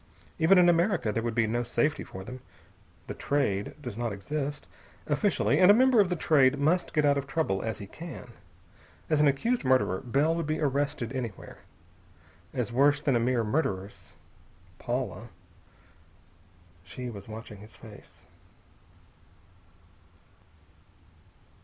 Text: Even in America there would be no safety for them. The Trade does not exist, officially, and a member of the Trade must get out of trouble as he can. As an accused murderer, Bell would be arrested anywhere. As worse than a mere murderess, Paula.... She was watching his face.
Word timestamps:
Even 0.39 0.57
in 0.57 0.67
America 0.67 1.11
there 1.11 1.21
would 1.21 1.35
be 1.35 1.45
no 1.45 1.61
safety 1.61 2.03
for 2.03 2.23
them. 2.23 2.39
The 3.05 3.13
Trade 3.13 3.75
does 3.79 3.99
not 3.99 4.11
exist, 4.11 4.67
officially, 5.05 5.59
and 5.59 5.69
a 5.69 5.75
member 5.75 5.99
of 5.99 6.09
the 6.09 6.15
Trade 6.15 6.57
must 6.57 6.91
get 6.95 7.05
out 7.05 7.19
of 7.19 7.27
trouble 7.27 7.61
as 7.61 7.77
he 7.77 7.85
can. 7.85 8.33
As 9.11 9.19
an 9.21 9.27
accused 9.27 9.63
murderer, 9.63 9.99
Bell 10.01 10.33
would 10.33 10.47
be 10.47 10.59
arrested 10.59 11.13
anywhere. 11.13 11.59
As 12.51 12.73
worse 12.73 12.99
than 12.99 13.15
a 13.15 13.19
mere 13.19 13.43
murderess, 13.43 14.15
Paula.... 14.79 15.29
She 16.83 17.11
was 17.11 17.27
watching 17.27 17.59
his 17.59 17.75
face. 17.75 18.25